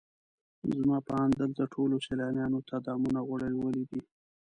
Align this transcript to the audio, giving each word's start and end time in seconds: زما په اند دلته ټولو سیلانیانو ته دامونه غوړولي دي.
زما 0.77 0.97
په 1.07 1.11
اند 1.23 1.33
دلته 1.41 1.63
ټولو 1.73 1.95
سیلانیانو 2.07 2.59
ته 2.69 2.75
دامونه 2.85 3.19
غوړولي 3.27 3.83
دي. 3.89 4.01